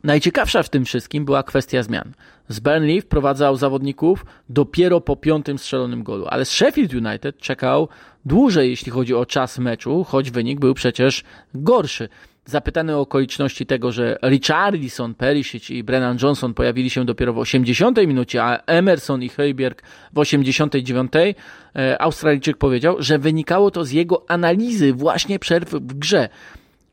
najciekawsza 0.06 0.64
w 0.64 0.70
tym 0.70 0.86
wszystkim 0.86 1.26
była 1.26 1.44
kwestia 1.44 1.84
zmian. 1.84 2.12
Z 2.48 2.60
Burnley 2.60 3.02
wprowadzał 3.02 3.56
zawodników 3.56 4.26
dopiero 4.50 5.02
po 5.02 5.16
piątym 5.16 5.58
strzelonym 5.58 6.04
golu, 6.04 6.26
ale 6.30 6.46
z 6.46 6.50
Sheffield 6.50 6.94
United 6.94 7.38
czekał 7.38 7.88
dłużej, 8.26 8.70
jeśli 8.70 8.92
chodzi 8.92 9.16
o 9.16 9.26
czas 9.26 9.60
meczu, 9.60 10.04
choć 10.04 10.32
wynik 10.32 10.60
był 10.60 10.74
przecież 10.74 11.24
gorszy. 11.54 12.10
Zapytany 12.46 12.96
o 12.96 13.00
okoliczności 13.00 13.66
tego, 13.66 13.92
że 13.92 14.18
Richarlison, 14.24 15.14
Perisic 15.14 15.70
i 15.70 15.84
Brennan 15.84 16.18
Johnson 16.22 16.54
pojawili 16.54 16.90
się 16.90 17.06
dopiero 17.06 17.34
w 17.34 17.38
80 17.38 17.98
minucie, 17.98 18.44
a 18.44 18.58
Emerson 18.66 19.24
i 19.24 19.30
Heuberg 19.30 19.84
w 20.14 20.20
89, 20.20 21.12
e, 21.76 22.02
Australijczyk 22.02 22.58
powiedział, 22.58 22.96
że 23.00 23.20
wynikało 23.20 23.72
to 23.72 23.86
z 23.86 23.92
jego 23.92 24.26
analizy 24.28 24.94
właśnie 24.94 25.40
przerw 25.40 25.70
w 25.70 25.94
grze. 25.94 26.30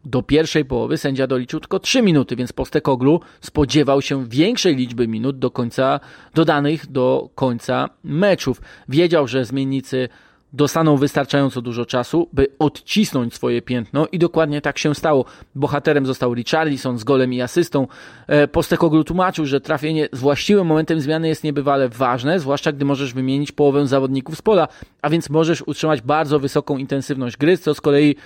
Do 0.04 0.22
pierwszej 0.22 0.64
połowy 0.64 0.98
sędzia 0.98 1.26
doliczył 1.26 1.60
tylko 1.60 1.78
3 1.78 2.02
minuty, 2.02 2.36
więc 2.36 2.52
Postekoglu 2.52 3.20
spodziewał 3.40 4.02
się 4.02 4.28
większej 4.28 4.76
liczby 4.76 5.08
minut 5.08 5.38
do 5.38 5.50
końca, 5.50 6.00
dodanych 6.34 6.90
do 6.90 7.28
końca 7.34 7.88
meczów. 8.04 8.60
Wiedział, 8.88 9.28
że 9.28 9.44
zmiennicy 9.44 10.08
dostaną 10.52 10.96
wystarczająco 10.96 11.62
dużo 11.62 11.86
czasu, 11.86 12.28
by 12.32 12.46
odcisnąć 12.58 13.34
swoje 13.34 13.62
piętno 13.62 14.06
i 14.12 14.18
dokładnie 14.18 14.60
tak 14.60 14.78
się 14.78 14.94
stało. 14.94 15.24
Bohaterem 15.54 16.06
został 16.06 16.34
Richarlison 16.34 16.98
z 16.98 17.04
golem 17.04 17.32
i 17.32 17.40
asystą. 17.40 17.86
E, 18.26 18.48
Postekoglu 18.48 19.04
tłumaczył, 19.04 19.46
że 19.46 19.60
trafienie 19.60 20.08
z 20.12 20.20
właściwym 20.20 20.66
momentem 20.66 21.00
zmiany 21.00 21.28
jest 21.28 21.44
niebywale 21.44 21.88
ważne, 21.88 22.40
zwłaszcza 22.40 22.72
gdy 22.72 22.84
możesz 22.84 23.14
wymienić 23.14 23.52
połowę 23.52 23.86
zawodników 23.86 24.36
z 24.36 24.42
pola, 24.42 24.68
a 25.02 25.10
więc 25.10 25.30
możesz 25.30 25.62
utrzymać 25.62 26.02
bardzo 26.02 26.38
wysoką 26.38 26.76
intensywność 26.76 27.36
gry, 27.36 27.58
co 27.58 27.74
z 27.74 27.80
kolei 27.80 28.16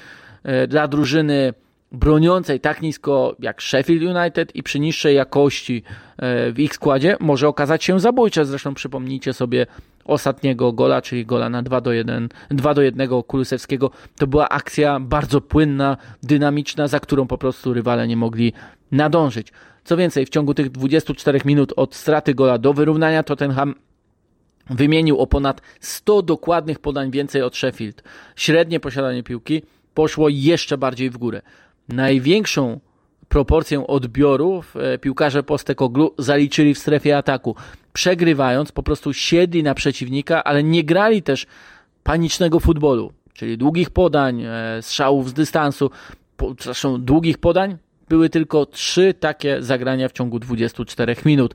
e, 0.43 0.67
dla 0.67 0.89
drużyny 0.89 1.55
broniącej 1.97 2.61
tak 2.61 2.83
nisko 2.83 3.37
jak 3.39 3.63
Sheffield 3.63 4.17
United 4.17 4.57
i 4.57 4.63
przy 4.63 4.81
niższej 4.81 5.17
jakości 5.17 5.83
e, 6.19 6.53
w 6.53 6.59
ich 6.59 6.75
składzie 6.75 7.17
może 7.21 7.49
okazać 7.49 7.85
się 7.85 8.01
zabójcze. 8.01 8.45
Zresztą 8.45 8.75
przypomnijcie 8.75 9.33
sobie 9.33 9.67
ostatniego 10.05 10.73
gola, 10.73 11.03
czyli 11.03 11.27
gola 11.27 11.51
na 11.51 11.63
2 11.63 11.81
do 11.81 11.93
1, 11.93 12.29
2 12.51 12.75
do 12.75 12.83
1 12.83 13.23
Kulusewskiego. 13.23 13.91
To 14.19 14.27
była 14.27 14.49
akcja 14.49 15.01
bardzo 15.01 15.41
płynna, 15.41 15.97
dynamiczna, 16.23 16.89
za 16.89 17.01
którą 17.01 17.27
po 17.27 17.39
prostu 17.39 17.75
rywale 17.75 18.09
nie 18.09 18.17
mogli 18.17 18.53
nadążyć. 18.93 19.53
Co 19.85 19.97
więcej, 19.97 20.27
w 20.27 20.29
ciągu 20.29 20.55
tych 20.55 20.71
24 20.71 21.41
minut 21.45 21.73
od 21.77 21.95
straty 21.95 22.35
gola 22.35 22.59
do 22.59 22.73
wyrównania 22.73 23.23
Tottenham 23.23 23.75
wymienił 24.71 25.19
o 25.19 25.27
ponad 25.27 25.61
100 25.81 26.23
dokładnych 26.23 26.79
podań 26.79 27.11
więcej 27.11 27.43
od 27.43 27.57
Sheffield. 27.57 28.03
Średnie 28.37 28.81
posiadanie 28.81 29.23
piłki 29.23 29.63
poszło 29.95 30.29
jeszcze 30.29 30.79
bardziej 30.79 31.11
w 31.11 31.19
górę. 31.19 31.43
Największą 31.89 32.81
proporcję 33.29 33.87
odbiorów 33.87 34.77
e, 34.77 34.99
piłkarze 34.99 35.43
Postekoglu 35.43 36.15
zaliczyli 36.19 36.75
w 36.75 36.79
strefie 36.79 37.17
ataku. 37.17 37.57
Przegrywając, 37.93 38.73
po 38.73 38.83
prostu 38.83 39.13
siedli 39.13 39.63
na 39.63 39.75
przeciwnika, 39.75 40.45
ale 40.45 40.63
nie 40.63 40.85
grali 40.85 41.23
też 41.23 41.47
panicznego 42.03 42.61
futbolu, 42.61 43.13
czyli 43.33 43.59
długich 43.59 43.91
podań, 43.91 44.43
e, 44.43 44.83
strzałów 44.83 45.29
z 45.29 45.33
dystansu. 45.33 45.91
zresztą 46.61 47.05
długich 47.05 47.39
podań, 47.39 47.77
były 48.09 48.31
tylko 48.31 48.67
trzy 48.67 49.15
takie 49.15 49.63
zagrania 49.63 50.09
w 50.09 50.13
ciągu 50.13 50.39
24 50.39 51.17
minut. 51.25 51.55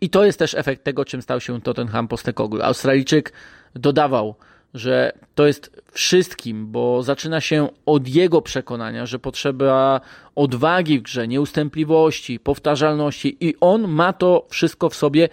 I 0.00 0.10
to 0.10 0.24
jest 0.24 0.38
też 0.38 0.54
efekt 0.54 0.84
tego, 0.84 1.04
czym 1.04 1.22
stał 1.22 1.40
się 1.40 1.60
Tottenham 1.60 2.08
Postecoglou. 2.08 2.62
Australijczyk 2.62 3.32
dodawał, 3.74 4.34
że 4.74 5.12
to 5.34 5.46
jest 5.46 5.82
wszystkim, 5.92 6.66
bo 6.66 7.02
zaczyna 7.02 7.40
się 7.40 7.68
od 7.86 8.08
jego 8.08 8.42
przekonania, 8.42 9.06
że 9.06 9.18
potrzeba 9.18 10.00
odwagi 10.34 10.98
w 10.98 11.02
grze, 11.02 11.28
nieustępliwości, 11.28 12.40
powtarzalności 12.40 13.36
i 13.40 13.54
on 13.60 13.88
ma 13.88 14.12
to 14.12 14.46
wszystko 14.50 14.88
w 14.88 14.94
sobie 14.94 15.28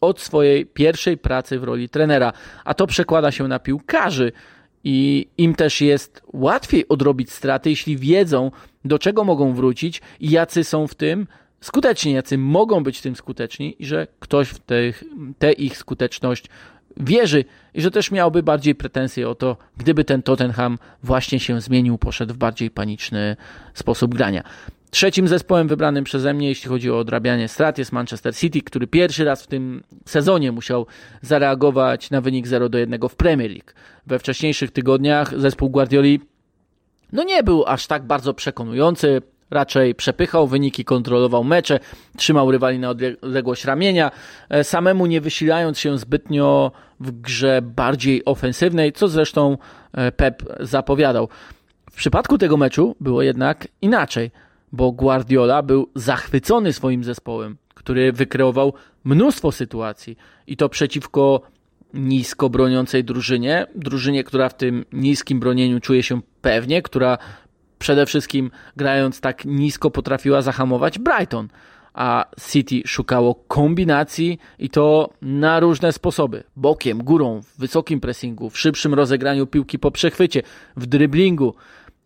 od 0.00 0.20
swojej 0.20 0.66
pierwszej 0.66 1.18
pracy 1.18 1.58
w 1.58 1.64
roli 1.64 1.88
trenera, 1.88 2.32
a 2.64 2.74
to 2.74 2.86
przekłada 2.86 3.30
się 3.30 3.48
na 3.48 3.58
piłkarzy 3.58 4.32
i 4.84 5.28
im 5.38 5.54
też 5.54 5.80
jest 5.80 6.22
łatwiej 6.32 6.88
odrobić 6.88 7.32
straty, 7.32 7.70
jeśli 7.70 7.96
wiedzą, 7.96 8.50
do 8.84 8.98
czego 8.98 9.24
mogą 9.24 9.54
wrócić 9.54 10.02
i 10.20 10.30
jacy 10.30 10.64
są 10.64 10.86
w 10.86 10.94
tym 10.94 11.26
skuteczni, 11.60 12.12
jacy 12.12 12.38
mogą 12.38 12.82
być 12.82 12.98
w 12.98 13.02
tym 13.02 13.16
skuteczni 13.16 13.76
i 13.78 13.86
że 13.86 14.06
ktoś 14.20 14.48
w 14.48 14.58
tę 15.38 15.52
ich 15.52 15.76
skuteczność 15.76 16.46
wierzy 16.96 17.44
i 17.74 17.82
że 17.82 17.90
też 17.90 18.10
miałby 18.10 18.42
bardziej 18.42 18.74
pretensje 18.74 19.28
o 19.28 19.34
to, 19.34 19.56
gdyby 19.76 20.04
ten 20.04 20.22
Tottenham 20.22 20.78
właśnie 21.02 21.40
się 21.40 21.60
zmienił, 21.60 21.98
poszedł 21.98 22.34
w 22.34 22.36
bardziej 22.36 22.70
paniczny 22.70 23.36
sposób 23.74 24.14
grania. 24.14 24.42
Trzecim 24.90 25.28
zespołem 25.28 25.68
wybranym 25.68 26.04
przeze 26.04 26.34
mnie, 26.34 26.48
jeśli 26.48 26.68
chodzi 26.68 26.90
o 26.90 26.98
odrabianie 26.98 27.48
strat, 27.48 27.78
jest 27.78 27.92
Manchester 27.92 28.36
City, 28.36 28.62
który 28.62 28.86
pierwszy 28.86 29.24
raz 29.24 29.42
w 29.42 29.46
tym 29.46 29.82
sezonie 30.04 30.52
musiał 30.52 30.86
zareagować 31.22 32.10
na 32.10 32.20
wynik 32.20 32.46
0 32.46 32.68
do 32.68 32.78
1 32.78 33.00
w 33.08 33.16
Premier 33.16 33.50
League. 33.50 33.70
We 34.06 34.18
wcześniejszych 34.18 34.70
tygodniach 34.70 35.40
zespół 35.40 35.70
Guardioli 35.70 36.20
no 37.12 37.24
nie 37.24 37.42
był 37.42 37.64
aż 37.66 37.86
tak 37.86 38.02
bardzo 38.02 38.34
przekonujący. 38.34 39.22
Raczej 39.50 39.94
przepychał 39.94 40.46
wyniki, 40.46 40.84
kontrolował 40.84 41.44
mecze, 41.44 41.80
trzymał 42.16 42.50
rywali 42.50 42.78
na 42.78 42.90
odległość 43.22 43.64
ramienia, 43.64 44.10
e, 44.48 44.64
samemu 44.64 45.06
nie 45.06 45.20
wysilając 45.20 45.78
się 45.78 45.98
zbytnio 45.98 46.72
w 47.00 47.10
grze 47.10 47.62
bardziej 47.62 48.24
ofensywnej, 48.24 48.92
co 48.92 49.08
zresztą 49.08 49.58
e, 49.92 50.12
Pep 50.12 50.42
zapowiadał. 50.60 51.28
W 51.90 51.96
przypadku 51.96 52.38
tego 52.38 52.56
meczu 52.56 52.96
było 53.00 53.22
jednak 53.22 53.68
inaczej, 53.82 54.30
bo 54.72 54.92
Guardiola 54.92 55.62
był 55.62 55.90
zachwycony 55.94 56.72
swoim 56.72 57.04
zespołem, 57.04 57.56
który 57.74 58.12
wykreował 58.12 58.74
mnóstwo 59.04 59.52
sytuacji 59.52 60.16
i 60.46 60.56
to 60.56 60.68
przeciwko 60.68 61.40
nisko 61.94 62.50
broniącej 62.50 63.04
drużynie, 63.04 63.66
drużynie, 63.74 64.24
która 64.24 64.48
w 64.48 64.56
tym 64.56 64.84
niskim 64.92 65.40
bronieniu 65.40 65.80
czuje 65.80 66.02
się 66.02 66.20
pewnie, 66.40 66.82
która 66.82 67.18
przede 67.78 68.06
wszystkim 68.06 68.50
grając 68.76 69.20
tak 69.20 69.44
nisko 69.44 69.90
potrafiła 69.90 70.42
zahamować 70.42 70.98
Brighton, 70.98 71.48
a 71.94 72.24
City 72.50 72.82
szukało 72.86 73.34
kombinacji 73.34 74.38
i 74.58 74.70
to 74.70 75.10
na 75.22 75.60
różne 75.60 75.92
sposoby. 75.92 76.44
Bokiem, 76.56 76.98
górą, 76.98 77.40
w 77.42 77.58
wysokim 77.58 78.00
pressingu, 78.00 78.50
w 78.50 78.58
szybszym 78.58 78.94
rozegraniu 78.94 79.46
piłki 79.46 79.78
po 79.78 79.90
przechwycie, 79.90 80.42
w 80.76 80.86
driblingu. 80.86 81.54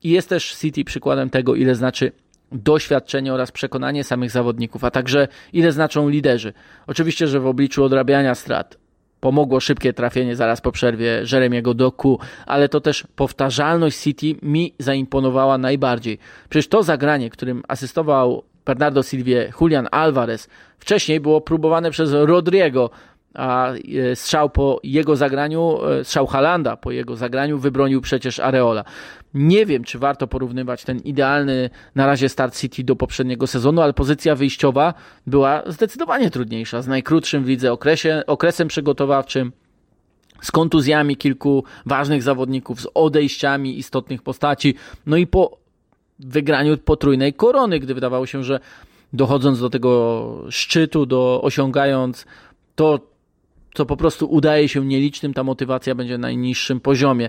I 0.02 0.10
jest 0.10 0.28
też 0.28 0.56
City 0.56 0.84
przykładem 0.84 1.30
tego, 1.30 1.54
ile 1.54 1.74
znaczy 1.74 2.12
doświadczenie 2.52 3.34
oraz 3.34 3.52
przekonanie 3.52 4.04
samych 4.04 4.30
zawodników, 4.30 4.84
a 4.84 4.90
także 4.90 5.28
ile 5.52 5.72
znaczą 5.72 6.08
liderzy. 6.08 6.52
Oczywiście, 6.86 7.26
że 7.26 7.40
w 7.40 7.46
obliczu 7.46 7.84
odrabiania 7.84 8.34
strat, 8.34 8.78
Pomogło 9.20 9.60
szybkie 9.60 9.92
trafienie 9.92 10.36
zaraz 10.36 10.60
po 10.60 10.72
przerwie 10.72 11.22
Jeremiego 11.32 11.74
Doku, 11.74 12.18
ale 12.46 12.68
to 12.68 12.80
też 12.80 13.06
powtarzalność 13.16 13.98
City 13.98 14.34
mi 14.42 14.74
zaimponowała 14.78 15.58
najbardziej. 15.58 16.18
Przecież 16.48 16.68
to 16.68 16.82
zagranie, 16.82 17.30
którym 17.30 17.62
asystował 17.68 18.42
Bernardo 18.66 19.02
Silvie 19.02 19.52
Julian 19.60 19.88
Alvarez, 19.90 20.48
wcześniej 20.78 21.20
było 21.20 21.40
próbowane 21.40 21.90
przez 21.90 22.12
Rodriego, 22.12 22.90
a 23.34 23.72
e, 23.72 24.16
strzał 24.16 24.50
po 24.50 24.80
jego 24.82 25.16
zagraniu, 25.16 25.78
e, 25.84 26.04
strzał 26.04 26.26
Halanda 26.26 26.76
po 26.76 26.90
jego 26.90 27.16
zagraniu 27.16 27.58
wybronił 27.58 28.00
przecież 28.00 28.40
Areola. 28.40 28.84
Nie 29.34 29.66
wiem, 29.66 29.84
czy 29.84 29.98
warto 29.98 30.26
porównywać 30.26 30.84
ten 30.84 30.98
idealny 30.98 31.70
na 31.94 32.06
razie 32.06 32.28
start 32.28 32.58
City 32.58 32.84
do 32.84 32.96
poprzedniego 32.96 33.46
sezonu, 33.46 33.82
ale 33.82 33.92
pozycja 33.92 34.34
wyjściowa 34.34 34.94
była 35.26 35.62
zdecydowanie 35.66 36.30
trudniejsza, 36.30 36.82
z 36.82 36.88
najkrótszym 36.88 37.44
w 37.44 37.48
lidze 37.48 37.72
okresie, 37.72 38.22
okresem 38.26 38.68
przygotowawczym, 38.68 39.52
z 40.42 40.50
kontuzjami 40.50 41.16
kilku 41.16 41.64
ważnych 41.86 42.22
zawodników, 42.22 42.80
z 42.80 42.86
odejściami 42.94 43.78
istotnych 43.78 44.22
postaci, 44.22 44.74
no 45.06 45.16
i 45.16 45.26
po 45.26 45.58
wygraniu 46.18 46.78
potrójnej 46.78 47.34
korony, 47.34 47.80
gdy 47.80 47.94
wydawało 47.94 48.26
się, 48.26 48.44
że 48.44 48.60
dochodząc 49.12 49.60
do 49.60 49.70
tego 49.70 50.44
szczytu, 50.50 51.06
do 51.06 51.40
osiągając 51.42 52.26
to, 52.74 52.98
co 53.74 53.86
po 53.86 53.96
prostu 53.96 54.26
udaje 54.26 54.68
się 54.68 54.86
nielicznym, 54.86 55.34
ta 55.34 55.44
motywacja 55.44 55.94
będzie 55.94 56.18
na 56.18 56.28
najniższym 56.28 56.80
poziomie. 56.80 57.28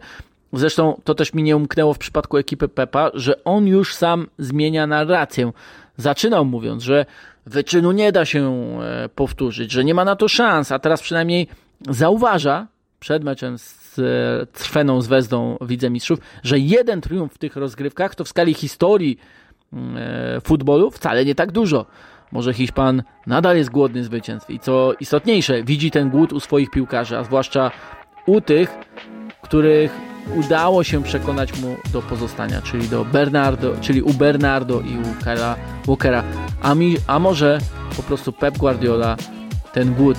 Zresztą 0.54 1.02
to 1.04 1.16
też 1.16 1.34
mi 1.34 1.44
nie 1.44 1.58
umknęło 1.58 1.94
w 1.94 1.98
przypadku 1.98 2.38
ekipy 2.38 2.68
Pepa, 2.68 3.12
że 3.14 3.44
on 3.44 3.68
już 3.68 3.96
sam 3.96 4.28
zmienia 4.38 4.88
narrację. 4.88 5.52
Zaczynał 5.98 6.46
mówiąc, 6.46 6.84
że 6.84 7.06
wyczynu 7.46 7.92
nie 7.92 8.12
da 8.12 8.26
się 8.26 8.52
e, 8.82 9.10
powtórzyć, 9.10 9.72
że 9.72 9.84
nie 9.84 9.94
ma 9.94 10.06
na 10.06 10.16
to 10.16 10.28
szans, 10.28 10.72
a 10.72 10.80
teraz 10.80 11.02
przynajmniej 11.02 11.48
zauważa 11.90 12.68
przed 13.00 13.24
meczem 13.24 13.58
z 13.58 14.00
e, 14.00 14.46
Trweną 14.46 15.02
z 15.02 15.08
Wezdą 15.08 15.58
Widzę 15.62 15.90
Mistrzów, 15.90 16.20
że 16.44 16.60
jeden 16.60 17.02
triumf 17.02 17.34
w 17.34 17.38
tych 17.38 17.56
rozgrywkach 17.56 18.16
to 18.16 18.24
w 18.24 18.30
skali 18.30 18.54
historii 18.54 19.18
mm, 19.74 19.98
e, 19.98 20.42
futbolu 20.42 20.92
wcale 20.92 21.26
nie 21.26 21.36
tak 21.36 21.52
dużo. 21.52 21.86
Może 22.32 22.54
Hiszpan 22.54 23.04
nadal 23.28 23.58
jest 23.58 23.70
głodny 23.70 24.04
zwycięstw 24.04 24.50
i 24.50 24.60
co 24.60 24.94
istotniejsze, 25.00 25.64
widzi 25.64 25.92
ten 25.92 26.10
głód 26.10 26.34
u 26.34 26.40
swoich 26.40 26.72
piłkarzy, 26.72 27.18
a 27.18 27.24
zwłaszcza 27.24 27.72
u 28.26 28.42
tych, 28.42 28.78
których 29.42 29.92
udało 30.36 30.84
się 30.84 31.04
przekonać 31.04 31.62
mu 31.62 31.76
do 31.94 32.02
pozostania, 32.02 32.62
czyli 32.62 32.88
do 32.88 33.06
Bernardo, 33.06 33.74
czyli 33.82 34.02
u 34.02 34.14
Bernardo 34.14 34.82
i 34.82 34.98
u 34.98 35.24
Kyla 35.24 35.56
Walkera. 35.86 36.24
A, 36.62 36.76
mi, 36.76 36.96
a 37.08 37.20
może 37.20 37.60
po 37.98 38.04
prostu 38.04 38.34
Pep 38.34 38.58
Guardiola 38.58 39.18
ten 39.74 39.94
głód 39.94 40.18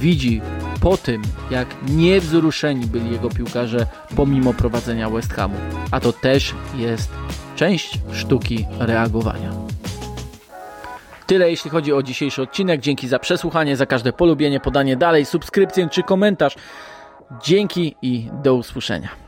widzi 0.00 0.40
po 0.80 0.96
tym, 0.96 1.22
jak 1.50 1.68
niewzruszeni 1.88 2.86
byli 2.86 3.10
jego 3.10 3.28
piłkarze 3.28 3.86
pomimo 4.16 4.54
prowadzenia 4.54 5.10
West 5.10 5.32
Hamu. 5.32 5.56
A 5.90 6.00
to 6.00 6.12
też 6.12 6.54
jest 6.76 7.10
część 7.56 8.00
sztuki 8.12 8.66
reagowania. 8.78 9.67
Tyle 11.28 11.50
jeśli 11.50 11.70
chodzi 11.70 11.92
o 11.92 12.02
dzisiejszy 12.02 12.42
odcinek. 12.42 12.80
Dzięki 12.80 13.08
za 13.08 13.18
przesłuchanie, 13.18 13.76
za 13.76 13.86
każde 13.86 14.12
polubienie, 14.12 14.60
podanie 14.60 14.96
dalej, 14.96 15.24
subskrypcję 15.24 15.88
czy 15.88 16.02
komentarz. 16.02 16.54
Dzięki 17.42 17.96
i 18.02 18.30
do 18.42 18.54
usłyszenia. 18.54 19.27